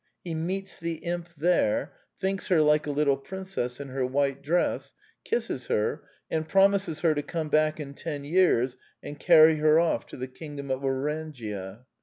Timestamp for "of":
10.71-10.81